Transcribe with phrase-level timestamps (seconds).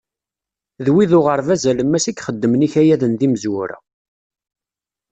[0.85, 3.77] D wid uɣerbaz alemmas i ixeddmen ikayaden d imezwura.